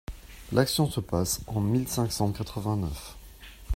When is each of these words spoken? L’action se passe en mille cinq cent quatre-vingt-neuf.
L’action 0.51 0.89
se 0.89 0.99
passe 0.99 1.41
en 1.45 1.61
mille 1.61 1.87
cinq 1.87 2.11
cent 2.11 2.31
quatre-vingt-neuf. 2.31 3.15